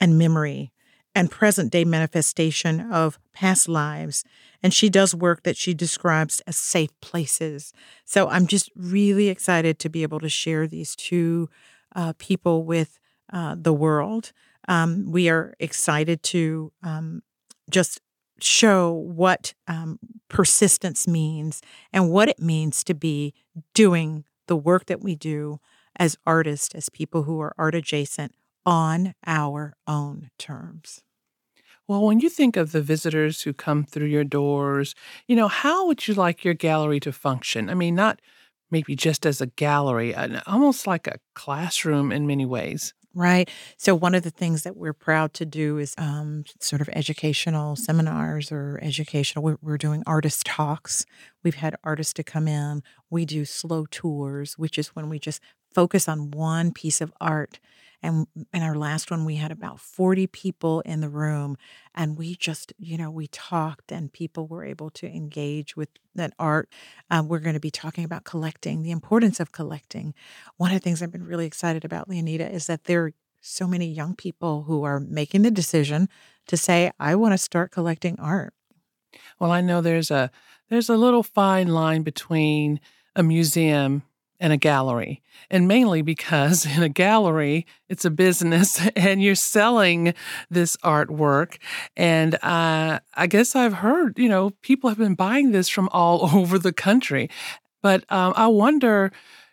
and 0.00 0.16
memory 0.16 0.70
and 1.14 1.30
present 1.30 1.72
day 1.72 1.84
manifestation 1.84 2.80
of 2.92 3.18
past 3.32 3.68
lives. 3.68 4.24
And 4.62 4.72
she 4.72 4.88
does 4.88 5.14
work 5.14 5.42
that 5.42 5.56
she 5.56 5.74
describes 5.74 6.40
as 6.46 6.56
safe 6.56 6.90
places. 7.00 7.72
So 8.04 8.28
I'm 8.28 8.46
just 8.46 8.70
really 8.76 9.28
excited 9.28 9.78
to 9.80 9.88
be 9.88 10.02
able 10.02 10.20
to 10.20 10.28
share 10.28 10.66
these 10.66 10.94
two 10.94 11.48
uh, 11.96 12.12
people 12.18 12.64
with 12.64 12.98
uh, 13.32 13.56
the 13.58 13.72
world. 13.72 14.32
Um, 14.68 15.10
we 15.10 15.28
are 15.28 15.54
excited 15.58 16.22
to 16.24 16.72
um, 16.82 17.22
just 17.70 18.00
show 18.40 18.92
what 18.92 19.54
um, 19.66 19.98
persistence 20.28 21.06
means 21.08 21.60
and 21.92 22.10
what 22.10 22.28
it 22.28 22.38
means 22.38 22.84
to 22.84 22.94
be 22.94 23.34
doing 23.74 24.24
the 24.46 24.56
work 24.56 24.86
that 24.86 25.00
we 25.02 25.14
do 25.14 25.60
as 25.96 26.16
artists, 26.26 26.74
as 26.74 26.88
people 26.88 27.24
who 27.24 27.40
are 27.40 27.54
art 27.58 27.74
adjacent 27.74 28.34
on 28.70 29.14
our 29.26 29.74
own 29.88 30.30
terms. 30.38 31.02
Well, 31.88 32.06
when 32.06 32.20
you 32.20 32.30
think 32.30 32.56
of 32.56 32.70
the 32.70 32.80
visitors 32.80 33.42
who 33.42 33.52
come 33.52 33.82
through 33.84 34.06
your 34.06 34.22
doors, 34.22 34.94
you 35.26 35.34
know, 35.34 35.48
how 35.48 35.88
would 35.88 36.06
you 36.06 36.14
like 36.14 36.44
your 36.44 36.54
gallery 36.54 37.00
to 37.00 37.10
function? 37.10 37.68
I 37.68 37.74
mean, 37.74 37.96
not 37.96 38.20
maybe 38.70 38.94
just 38.94 39.26
as 39.26 39.40
a 39.40 39.46
gallery, 39.46 40.14
almost 40.46 40.86
like 40.86 41.08
a 41.08 41.18
classroom 41.34 42.12
in 42.12 42.28
many 42.28 42.46
ways. 42.46 42.94
Right. 43.12 43.50
So, 43.76 43.96
one 43.96 44.14
of 44.14 44.22
the 44.22 44.30
things 44.30 44.62
that 44.62 44.76
we're 44.76 44.92
proud 44.92 45.34
to 45.34 45.44
do 45.44 45.78
is 45.78 45.96
um, 45.98 46.44
sort 46.60 46.80
of 46.80 46.88
educational 46.92 47.74
seminars 47.74 48.52
or 48.52 48.78
educational. 48.82 49.42
We're, 49.42 49.58
we're, 49.60 49.78
doing 49.78 50.04
artist 50.06 50.46
talks. 50.46 51.06
We've 51.42 51.56
had 51.56 51.74
artists 51.82 52.12
to 52.14 52.22
come 52.22 52.46
in. 52.46 52.84
We 53.10 53.24
do 53.24 53.44
slow 53.44 53.86
tours, 53.86 54.56
which 54.56 54.78
is 54.78 54.94
when 54.94 55.08
we 55.08 55.18
just 55.18 55.40
focus 55.72 56.08
on 56.08 56.30
one 56.30 56.72
piece 56.72 57.00
of 57.00 57.12
art 57.20 57.60
and 58.02 58.26
in 58.52 58.62
our 58.62 58.74
last 58.74 59.10
one, 59.10 59.24
we 59.24 59.36
had 59.36 59.52
about 59.52 59.78
40 59.78 60.26
people 60.28 60.80
in 60.82 61.00
the 61.00 61.08
room. 61.08 61.56
And 61.94 62.16
we 62.16 62.34
just, 62.34 62.72
you 62.78 62.96
know, 62.96 63.10
we 63.10 63.26
talked 63.26 63.92
and 63.92 64.12
people 64.12 64.46
were 64.46 64.64
able 64.64 64.90
to 64.90 65.06
engage 65.06 65.76
with 65.76 65.90
that 66.14 66.32
art. 66.38 66.70
Um, 67.10 67.28
we're 67.28 67.40
going 67.40 67.54
to 67.54 67.60
be 67.60 67.70
talking 67.70 68.04
about 68.04 68.24
collecting, 68.24 68.82
the 68.82 68.90
importance 68.90 69.38
of 69.38 69.52
collecting. 69.52 70.14
One 70.56 70.70
of 70.70 70.76
the 70.76 70.80
things 70.80 71.02
I've 71.02 71.12
been 71.12 71.26
really 71.26 71.46
excited 71.46 71.84
about, 71.84 72.08
Leoneda, 72.08 72.50
is 72.50 72.66
that 72.66 72.84
there 72.84 73.04
are 73.04 73.12
so 73.42 73.66
many 73.66 73.86
young 73.86 74.14
people 74.14 74.62
who 74.62 74.82
are 74.82 75.00
making 75.00 75.42
the 75.42 75.50
decision 75.50 76.08
to 76.46 76.56
say, 76.56 76.90
I 76.98 77.14
want 77.14 77.32
to 77.32 77.38
start 77.38 77.70
collecting 77.70 78.18
art. 78.18 78.54
Well, 79.38 79.50
I 79.50 79.60
know 79.60 79.80
there's 79.80 80.10
a 80.10 80.30
there's 80.68 80.88
a 80.88 80.96
little 80.96 81.24
fine 81.24 81.68
line 81.68 82.02
between 82.02 82.80
a 83.16 83.24
museum 83.24 84.04
and 84.40 84.52
a 84.52 84.56
gallery. 84.56 85.22
And 85.50 85.68
mainly 85.68 86.02
because 86.02 86.66
in 86.76 86.82
a 86.82 86.88
gallery, 86.88 87.66
it's 87.88 88.04
a 88.04 88.10
business 88.10 88.80
and 88.96 89.22
you're 89.22 89.34
selling 89.34 90.14
this 90.50 90.76
artwork. 90.78 91.58
And 91.96 92.36
uh, 92.42 93.00
I 93.14 93.26
guess 93.26 93.54
I've 93.54 93.74
heard, 93.74 94.18
you 94.18 94.28
know, 94.28 94.50
people 94.62 94.88
have 94.88 94.98
been 94.98 95.14
buying 95.14 95.52
this 95.52 95.68
from 95.68 95.88
all 95.92 96.28
over 96.34 96.58
the 96.58 96.72
country. 96.72 97.30
But 97.82 98.10
um, 98.12 98.34
I 98.36 98.46
wonder, 98.48 99.12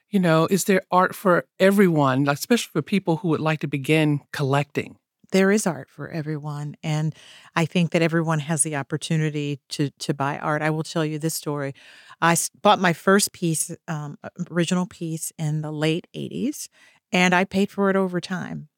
you 0.10 0.20
know, 0.20 0.48
is 0.50 0.66
there 0.66 0.82
art 0.92 1.16
for 1.16 1.46
everyone, 1.60 2.28
especially 2.28 2.72
for 2.74 2.82
people 2.82 3.18
who 3.18 3.30
would 3.30 3.40
like 3.40 3.60
to 3.62 3.68
begin 3.68 4.22
collecting? 4.32 4.98
There 5.32 5.52
is 5.52 5.68
art 5.68 5.90
for 5.90 6.10
everyone 6.10 6.76
and 6.84 7.14
i 7.56 7.66
think 7.66 7.92
that 7.92 8.02
everyone 8.02 8.40
has 8.40 8.64
the 8.64 8.76
opportunity 8.76 9.60
to 9.70 9.90
to 10.00 10.14
buy 10.14 10.38
art. 10.38 10.62
I 10.62 10.70
will 10.70 10.84
tell 10.84 11.06
you 11.06 11.20
this 11.20 11.34
story. 11.34 11.74
I 12.22 12.36
bought 12.62 12.80
my 12.80 12.94
first 12.94 13.32
piece 13.32 13.72
um, 13.88 14.18
original 14.50 14.86
piece 14.86 15.32
in 15.38 15.62
the 15.62 15.72
late 15.72 16.08
80s 16.16 16.70
and 17.12 17.34
i 17.34 17.44
paid 17.44 17.72
for 17.72 17.90
it 17.90 17.96
over 17.96 18.20
time. 18.22 18.70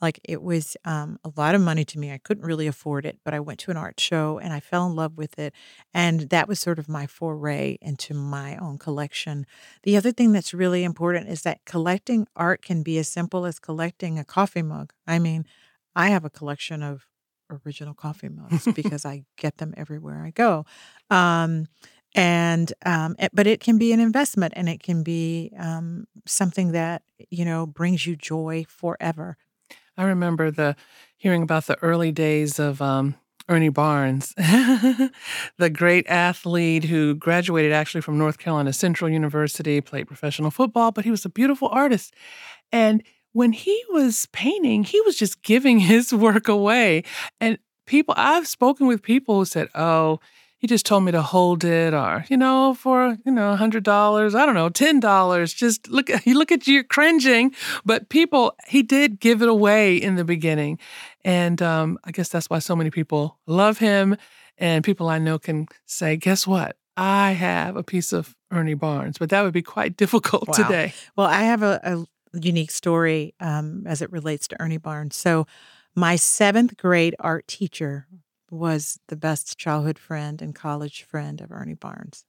Like 0.00 0.18
it 0.24 0.42
was 0.42 0.78
um, 0.86 1.18
a 1.24 1.30
lot 1.36 1.54
of 1.54 1.60
money 1.60 1.84
to 1.84 1.98
me. 1.98 2.10
I 2.10 2.16
couldn't 2.16 2.46
really 2.46 2.66
afford 2.66 3.04
it 3.04 3.18
but 3.24 3.34
i 3.34 3.40
went 3.40 3.58
to 3.60 3.70
an 3.70 3.76
art 3.76 4.00
show 4.00 4.38
and 4.38 4.52
i 4.52 4.60
fell 4.60 4.86
in 4.86 4.94
love 4.94 5.16
with 5.16 5.38
it 5.38 5.52
and 5.92 6.30
that 6.30 6.48
was 6.48 6.58
sort 6.60 6.78
of 6.78 6.88
my 6.88 7.06
foray 7.06 7.76
into 7.82 8.14
my 8.14 8.56
own 8.56 8.78
collection. 8.78 9.46
The 9.82 9.96
other 9.96 10.12
thing 10.12 10.32
that's 10.32 10.54
really 10.54 10.84
important 10.84 11.28
is 11.28 11.42
that 11.42 11.64
collecting 11.64 12.26
art 12.36 12.62
can 12.62 12.82
be 12.82 12.98
as 12.98 13.08
simple 13.08 13.44
as 13.44 13.58
collecting 13.58 14.18
a 14.18 14.24
coffee 14.24 14.62
mug. 14.62 14.92
I 15.06 15.18
mean 15.18 15.44
I 15.94 16.08
have 16.08 16.24
a 16.24 16.30
collection 16.30 16.82
of 16.82 17.06
original 17.64 17.94
coffee 17.94 18.28
mugs 18.28 18.68
because 18.74 19.04
I 19.04 19.24
get 19.36 19.58
them 19.58 19.74
everywhere 19.76 20.24
I 20.24 20.30
go. 20.30 20.64
Um, 21.10 21.66
and 22.14 22.72
um, 22.84 23.14
it, 23.18 23.30
but 23.32 23.46
it 23.46 23.60
can 23.60 23.78
be 23.78 23.92
an 23.92 24.00
investment 24.00 24.54
and 24.56 24.68
it 24.68 24.82
can 24.82 25.02
be 25.02 25.52
um, 25.58 26.06
something 26.26 26.72
that 26.72 27.02
you 27.30 27.44
know 27.44 27.66
brings 27.66 28.06
you 28.06 28.16
joy 28.16 28.64
forever. 28.68 29.36
I 29.96 30.04
remember 30.04 30.50
the 30.50 30.76
hearing 31.16 31.42
about 31.42 31.66
the 31.66 31.78
early 31.82 32.10
days 32.10 32.58
of 32.58 32.80
um, 32.80 33.14
Ernie 33.48 33.68
Barnes, 33.68 34.32
the 34.36 35.70
great 35.72 36.06
athlete 36.08 36.84
who 36.84 37.14
graduated 37.14 37.72
actually 37.72 38.00
from 38.00 38.16
North 38.16 38.38
Carolina 38.38 38.72
Central 38.72 39.10
University, 39.10 39.80
played 39.80 40.06
professional 40.06 40.50
football, 40.50 40.90
but 40.92 41.04
he 41.04 41.10
was 41.10 41.24
a 41.24 41.28
beautiful 41.28 41.68
artist. 41.68 42.14
And 42.72 43.02
when 43.32 43.52
he 43.52 43.82
was 43.90 44.26
painting, 44.32 44.84
he 44.84 45.00
was 45.02 45.16
just 45.16 45.42
giving 45.42 45.78
his 45.92 46.12
work 46.12 46.48
away. 46.48 47.04
And 47.40 47.58
people, 47.86 48.14
I've 48.16 48.46
spoken 48.46 48.86
with 48.86 49.02
people 49.02 49.38
who 49.38 49.44
said, 49.44 49.68
oh, 49.74 50.20
he 50.58 50.66
just 50.66 50.84
told 50.84 51.04
me 51.04 51.12
to 51.12 51.22
hold 51.22 51.64
it 51.64 51.94
or, 51.94 52.26
you 52.28 52.36
know, 52.36 52.74
for, 52.74 53.16
you 53.24 53.32
know, 53.32 53.56
$100, 53.58 54.34
I 54.34 54.44
don't 54.46 54.54
know, 54.54 54.68
$10. 54.68 55.56
Just 55.56 55.88
look 55.88 56.10
at, 56.10 56.26
you 56.26 56.36
look 56.36 56.52
at 56.52 56.66
you 56.66 56.84
cringing. 56.84 57.54
But 57.84 58.10
people, 58.10 58.54
he 58.68 58.82
did 58.82 59.20
give 59.20 59.40
it 59.40 59.48
away 59.48 59.96
in 59.96 60.16
the 60.16 60.24
beginning. 60.24 60.78
And 61.24 61.62
um, 61.62 61.98
I 62.04 62.10
guess 62.10 62.28
that's 62.28 62.50
why 62.50 62.58
so 62.58 62.76
many 62.76 62.90
people 62.90 63.38
love 63.46 63.78
him. 63.78 64.16
And 64.58 64.84
people 64.84 65.08
I 65.08 65.18
know 65.18 65.38
can 65.38 65.66
say, 65.86 66.18
guess 66.18 66.46
what? 66.46 66.76
I 66.94 67.32
have 67.32 67.76
a 67.76 67.82
piece 67.82 68.12
of 68.12 68.36
Ernie 68.50 68.74
Barnes, 68.74 69.16
but 69.16 69.30
that 69.30 69.40
would 69.40 69.54
be 69.54 69.62
quite 69.62 69.96
difficult 69.96 70.48
wow. 70.48 70.54
today. 70.54 70.92
Well, 71.16 71.26
I 71.26 71.42
have 71.42 71.62
a, 71.62 71.80
a 71.82 72.06
unique 72.32 72.70
story 72.70 73.34
um, 73.40 73.84
as 73.86 74.02
it 74.02 74.12
relates 74.12 74.48
to 74.48 74.60
Ernie 74.60 74.76
Barnes. 74.76 75.16
So, 75.16 75.46
my 75.94 76.14
seventh 76.14 76.76
grade 76.76 77.16
art 77.18 77.48
teacher 77.48 78.06
was 78.50 79.00
the 79.08 79.16
best 79.16 79.58
childhood 79.58 79.98
friend 79.98 80.40
and 80.40 80.54
college 80.54 81.02
friend 81.02 81.40
of 81.40 81.50
Ernie 81.50 81.74
Barnes. 81.74 82.24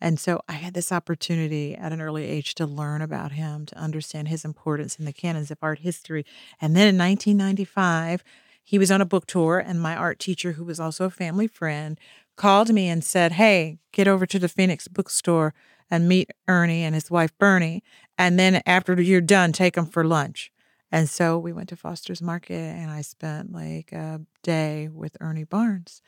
And 0.00 0.20
so 0.20 0.40
I 0.48 0.52
had 0.52 0.74
this 0.74 0.92
opportunity 0.92 1.74
at 1.74 1.92
an 1.92 2.00
early 2.00 2.24
age 2.24 2.54
to 2.56 2.66
learn 2.66 3.02
about 3.02 3.32
him, 3.32 3.66
to 3.66 3.78
understand 3.78 4.28
his 4.28 4.44
importance 4.44 4.96
in 4.96 5.04
the 5.04 5.12
canons 5.12 5.50
of 5.50 5.58
art 5.60 5.80
history. 5.80 6.24
And 6.60 6.76
then 6.76 6.86
in 6.86 6.98
1995, 6.98 8.22
he 8.62 8.78
was 8.78 8.90
on 8.90 9.00
a 9.00 9.06
book 9.06 9.26
tour, 9.26 9.58
and 9.58 9.80
my 9.80 9.96
art 9.96 10.18
teacher, 10.18 10.52
who 10.52 10.64
was 10.64 10.78
also 10.78 11.06
a 11.06 11.10
family 11.10 11.48
friend, 11.48 11.98
called 12.36 12.72
me 12.72 12.88
and 12.88 13.02
said, 13.02 13.32
Hey, 13.32 13.78
get 13.92 14.06
over 14.06 14.26
to 14.26 14.38
the 14.38 14.48
Phoenix 14.48 14.86
bookstore 14.88 15.54
and 15.90 16.08
meet 16.08 16.30
Ernie 16.46 16.82
and 16.82 16.94
his 16.94 17.10
wife 17.10 17.36
Bernie. 17.38 17.82
And 18.16 18.38
then 18.38 18.62
after 18.66 19.00
you're 19.00 19.20
done, 19.20 19.52
take 19.52 19.74
them 19.74 19.86
for 19.86 20.04
lunch. 20.04 20.52
And 20.90 21.08
so 21.08 21.38
we 21.38 21.52
went 21.52 21.68
to 21.68 21.76
Foster's 21.76 22.22
Market 22.22 22.54
and 22.54 22.90
I 22.90 23.02
spent 23.02 23.52
like 23.52 23.92
a 23.92 24.20
day 24.42 24.88
with 24.88 25.16
Ernie 25.20 25.44
Barnes. 25.44 26.00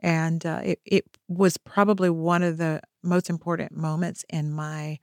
And 0.00 0.44
uh, 0.44 0.60
it, 0.64 0.80
it 0.84 1.04
was 1.28 1.56
probably 1.56 2.10
one 2.10 2.42
of 2.42 2.56
the 2.58 2.80
most 3.02 3.30
important 3.30 3.76
moments 3.76 4.24
in 4.28 4.52
my 4.52 4.98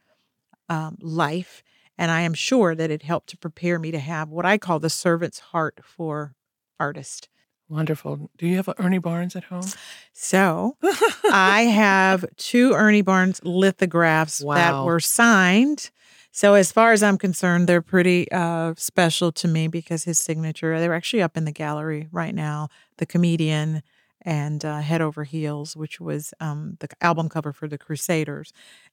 um, 0.68 0.98
life. 1.02 1.64
And 1.98 2.12
I 2.12 2.22
am 2.22 2.34
sure 2.34 2.76
that 2.76 2.92
it 2.92 3.04
helped 3.04 3.30
to 3.30 3.38
prepare 3.38 3.80
me 3.80 3.92
to 3.92 4.00
have 4.00 4.30
what 4.30 4.46
I 4.46 4.58
call 4.58 4.80
the 4.80 4.90
servant's 4.90 5.40
heart 5.40 5.80
for 5.84 6.36
artists. 6.80 7.28
Wonderful. 7.72 8.30
Do 8.38 8.48
you 8.48 8.58
have 8.58 8.68
Ernie 8.80 8.98
Barnes 8.98 9.34
at 9.38 9.46
home? 9.46 9.64
So 10.12 10.76
I 11.32 11.62
have 11.62 12.26
two 12.36 12.74
Ernie 12.74 13.02
Barnes 13.02 13.40
lithographs 13.46 14.44
wow. 14.44 14.56
that 14.56 14.86
were 14.86 15.00
signed. 15.00 15.90
So 16.32 16.56
as 16.56 16.74
far 16.74 16.92
as 16.92 17.02
I'm 17.02 17.18
concerned, 17.18 17.68
they're 17.68 17.82
pretty 17.82 18.30
uh, 18.30 18.74
special 18.76 19.32
to 19.32 19.48
me 19.48 19.70
because 19.70 20.04
his 20.04 20.20
signature. 20.20 20.82
They're 20.82 20.94
actually 20.94 21.22
up 21.22 21.38
in 21.38 21.46
the 21.46 21.54
gallery 21.54 22.10
right 22.12 22.36
now. 22.36 22.68
The 22.98 23.06
comedian 23.06 23.84
and 24.22 24.66
uh, 24.66 24.82
Head 24.82 25.00
Over 25.00 25.24
Heels, 25.24 25.78
which 25.78 26.02
was 26.02 26.34
um, 26.42 26.76
the 26.82 26.90
album 27.00 27.30
cover 27.30 27.54
for 27.54 27.70
the 27.70 27.78
Crusaders. 27.78 28.52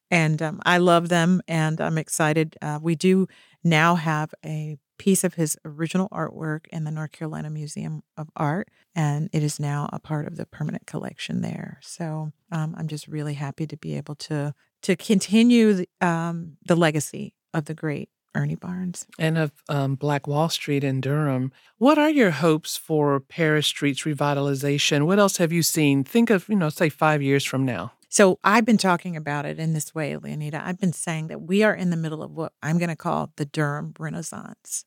And 0.09 0.41
um, 0.41 0.61
I 0.65 0.79
love 0.79 1.09
them, 1.09 1.43
and 1.49 1.81
I'm 1.81 1.99
excited. 1.99 2.57
Uh, 2.63 2.79
we 2.81 2.95
do 2.95 3.27
now 3.65 3.97
have 3.97 4.33
a 4.47 4.79
piece 4.99 5.25
of 5.25 5.35
his 5.35 5.57
original 5.65 6.09
artwork 6.11 6.67
in 6.71 6.85
the 6.85 6.91
North 6.91 7.13
Carolina 7.13 7.51
Museum 7.51 8.03
of 8.17 8.29
Art, 8.37 8.69
and 8.95 9.31
it 9.33 9.43
is 9.43 9.59
now 9.59 9.89
a 9.93 9.99
part 9.99 10.27
of 10.27 10.37
the 10.37 10.47
permanent 10.47 10.87
collection 10.87 11.41
there. 11.41 11.79
So 11.83 12.33
um, 12.53 12.75
I'm 12.77 12.89
just 12.89 13.09
really 13.09 13.35
happy 13.35 13.67
to 13.67 13.77
be 13.77 13.97
able 13.97 14.17
to 14.17 14.55
to 14.83 14.95
continue 14.95 15.73
the, 15.73 15.89
um, 16.01 16.57
the 16.67 16.77
legacy 16.77 17.35
of 17.53 17.65
the 17.65 17.75
great 17.75 18.11
Ernie 18.35 18.55
Barnes. 18.55 19.07
And 19.19 19.37
of 19.37 19.53
um, 19.69 19.97
Black 19.97 20.27
Wall 20.27 20.49
Street 20.49 20.85
in 20.85 21.01
Durham. 21.01 21.51
What 21.79 21.99
are 21.99 22.11
your 22.11 22.31
hopes 22.31 22.77
for 22.77 23.19
Parrish 23.19 23.67
Street's 23.69 24.03
revitalization? 24.03 25.07
What 25.07 25.19
else 25.19 25.39
have 25.39 25.53
you 25.53 25.63
seen? 25.63 26.05
Think 26.05 26.31
of, 26.31 26.49
you 26.49 26.57
know, 26.57 26.69
say 26.69 26.89
five 26.89 27.23
years 27.23 27.45
from 27.45 27.65
now. 27.65 27.93
So 28.09 28.39
I've 28.43 28.65
been 28.65 28.79
talking 28.79 29.17
about 29.17 29.45
it 29.45 29.59
in 29.59 29.75
this 29.75 29.95
way, 29.95 30.15
Leoneda. 30.15 30.63
I've 30.65 30.81
been 30.81 30.93
saying 30.93 31.29
that 31.29 31.43
we 31.43 31.63
are 31.63 31.75
in 31.75 31.91
the 31.91 31.97
middle 31.97 32.23
of 32.23 32.31
what 32.31 32.53
I'm 32.63 32.79
going 32.79 32.89
to 32.89 32.97
call 32.97 33.33
the 33.37 33.45
Durham 33.45 33.95
Renaissance. 33.99 34.85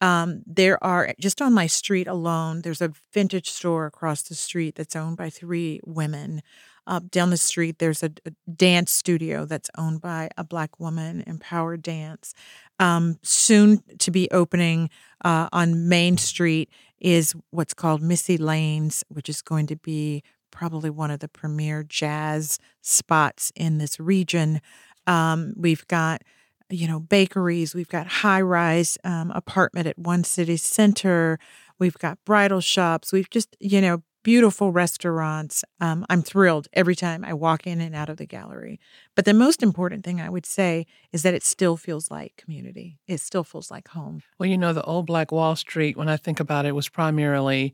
Um, 0.00 0.42
there 0.46 0.82
are 0.84 1.14
just 1.18 1.42
on 1.42 1.52
my 1.52 1.66
street 1.66 2.06
alone, 2.06 2.62
there's 2.62 2.82
a 2.82 2.92
vintage 3.12 3.50
store 3.50 3.86
across 3.86 4.22
the 4.22 4.34
street 4.34 4.76
that's 4.76 4.94
owned 4.94 5.16
by 5.16 5.30
three 5.30 5.80
women. 5.84 6.42
Uh, 6.86 7.00
down 7.10 7.28
the 7.28 7.36
street, 7.36 7.80
there's 7.80 8.02
a, 8.02 8.10
a, 8.24 8.30
dance 8.50 8.90
studio 8.90 9.44
that's 9.44 9.68
owned 9.76 10.00
by 10.00 10.30
a 10.38 10.44
black 10.44 10.80
woman, 10.80 11.22
Empowered 11.26 11.82
Dance. 11.82 12.32
Um, 12.78 13.18
soon 13.22 13.82
to 13.98 14.10
be 14.10 14.30
opening 14.30 14.88
uh, 15.22 15.48
on 15.52 15.88
Main 15.88 16.16
Street 16.16 16.70
is 16.98 17.34
what's 17.50 17.74
called 17.74 18.00
Missy 18.00 18.38
Lane's, 18.38 19.04
which 19.08 19.28
is 19.28 19.42
going 19.42 19.66
to 19.66 19.76
be 19.76 20.22
probably 20.50 20.90
one 20.90 21.10
of 21.10 21.20
the 21.20 21.28
premier 21.28 21.82
jazz 21.82 22.58
spots 22.82 23.52
in 23.54 23.78
this 23.78 23.98
region. 23.98 24.60
Um, 25.06 25.54
we've 25.56 25.86
got 25.88 26.22
you 26.70 26.86
know 26.86 27.00
bakeries 27.00 27.74
we've 27.74 27.88
got 27.88 28.06
high 28.06 28.40
rise 28.40 28.98
um, 29.04 29.30
apartment 29.30 29.86
at 29.86 29.98
one 29.98 30.24
city 30.24 30.56
center 30.56 31.38
we've 31.78 31.98
got 31.98 32.22
bridal 32.24 32.60
shops 32.60 33.12
we've 33.12 33.30
just 33.30 33.56
you 33.60 33.80
know 33.80 34.02
beautiful 34.24 34.72
restaurants. 34.72 35.64
Um, 35.80 36.04
i'm 36.10 36.22
thrilled 36.22 36.68
every 36.74 36.94
time 36.94 37.24
i 37.24 37.32
walk 37.32 37.66
in 37.66 37.80
and 37.80 37.94
out 37.94 38.10
of 38.10 38.18
the 38.18 38.26
gallery. 38.26 38.78
But 39.14 39.24
the 39.24 39.32
most 39.32 39.62
important 39.62 40.04
thing 40.04 40.20
i 40.20 40.28
would 40.28 40.44
say 40.44 40.86
is 41.12 41.22
that 41.22 41.34
it 41.34 41.42
still 41.42 41.76
feels 41.76 42.10
like 42.10 42.36
community. 42.36 42.98
It 43.06 43.20
still 43.20 43.44
feels 43.44 43.70
like 43.70 43.88
home. 43.88 44.22
Well 44.38 44.48
you 44.48 44.58
know 44.58 44.72
the 44.72 44.82
old 44.82 45.06
black 45.06 45.32
wall 45.32 45.56
street 45.56 45.96
when 45.96 46.08
i 46.08 46.16
think 46.16 46.40
about 46.40 46.66
it 46.66 46.74
was 46.74 46.88
primarily 46.88 47.72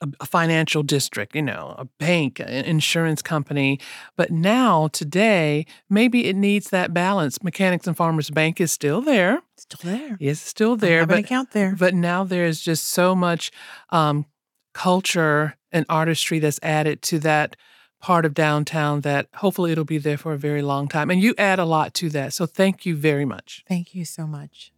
a, 0.00 0.26
financial 0.26 0.82
district, 0.82 1.34
you 1.34 1.42
know, 1.42 1.74
a 1.78 1.84
bank, 1.98 2.40
an 2.40 2.64
insurance 2.64 3.22
company. 3.22 3.80
But 4.16 4.30
now, 4.30 4.88
today, 4.88 5.66
maybe 5.88 6.26
it 6.26 6.36
needs 6.36 6.70
that 6.70 6.92
balance. 6.92 7.42
Mechanics 7.42 7.86
and 7.86 7.96
Farmers 7.96 8.30
Bank 8.30 8.60
is 8.60 8.72
still 8.72 9.00
there. 9.00 9.42
Still 9.56 9.90
there. 9.92 10.16
Yes, 10.20 10.40
still 10.40 10.76
there. 10.76 10.98
I 10.98 11.00
have 11.00 11.08
but, 11.08 11.18
an 11.18 11.24
account 11.24 11.50
there. 11.52 11.74
But 11.78 11.94
now 11.94 12.24
there's 12.24 12.60
just 12.60 12.84
so 12.88 13.14
much 13.14 13.50
um, 13.90 14.26
culture 14.74 15.56
and 15.72 15.86
artistry 15.88 16.38
that's 16.38 16.60
added 16.62 17.02
to 17.02 17.18
that 17.20 17.56
part 18.00 18.24
of 18.24 18.34
downtown 18.34 19.00
that 19.00 19.26
hopefully 19.36 19.72
it'll 19.72 19.84
be 19.84 19.98
there 19.98 20.18
for 20.18 20.32
a 20.32 20.38
very 20.38 20.62
long 20.62 20.86
time. 20.86 21.10
And 21.10 21.22
you 21.22 21.34
add 21.38 21.58
a 21.58 21.64
lot 21.64 21.94
to 21.94 22.10
that. 22.10 22.34
So 22.34 22.46
thank 22.46 22.84
you 22.84 22.94
very 22.94 23.24
much. 23.24 23.64
Thank 23.66 23.94
you 23.94 24.04
so 24.04 24.26
much. 24.26 24.72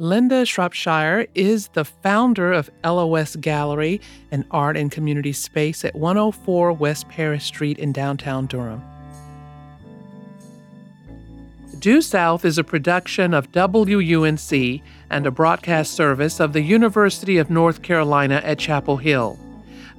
Linda 0.00 0.46
Shropshire 0.46 1.26
is 1.34 1.68
the 1.68 1.84
founder 1.84 2.54
of 2.54 2.70
Ella 2.82 3.06
West 3.06 3.38
Gallery, 3.42 4.00
an 4.30 4.46
art 4.50 4.74
and 4.78 4.90
community 4.90 5.34
space 5.34 5.84
at 5.84 5.94
104 5.94 6.72
West 6.72 7.06
Parrish 7.10 7.44
Street 7.44 7.78
in 7.78 7.92
downtown 7.92 8.46
Durham. 8.46 8.82
Due 11.78 12.00
South 12.00 12.46
is 12.46 12.56
a 12.56 12.64
production 12.64 13.34
of 13.34 13.52
WUNC 13.52 14.80
and 15.10 15.26
a 15.26 15.30
broadcast 15.30 15.92
service 15.92 16.40
of 16.40 16.54
the 16.54 16.62
University 16.62 17.36
of 17.36 17.50
North 17.50 17.82
Carolina 17.82 18.40
at 18.42 18.58
Chapel 18.58 18.96
Hill. 18.96 19.38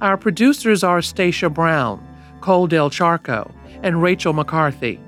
Our 0.00 0.16
producers 0.16 0.82
are 0.82 1.00
Stacia 1.00 1.48
Brown, 1.48 2.04
Cole 2.40 2.66
Del 2.66 2.90
Charco, 2.90 3.52
and 3.84 4.02
Rachel 4.02 4.32
McCarthy. 4.32 4.98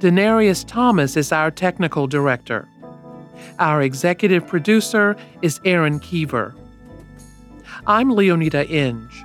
Denarius 0.00 0.64
Thomas 0.64 1.16
is 1.16 1.32
our 1.32 1.50
technical 1.50 2.06
director. 2.06 2.68
Our 3.58 3.82
executive 3.82 4.46
producer 4.46 5.16
is 5.42 5.60
Aaron 5.64 5.98
Keever. 6.00 6.54
I'm 7.86 8.10
Leoneda 8.10 8.68
Inge. 8.70 9.24